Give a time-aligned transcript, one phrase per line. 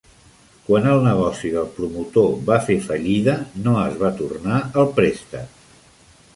[0.69, 3.37] Quan el negoci del promotor va fer fallida,
[3.69, 5.65] no es va tornar el préstec.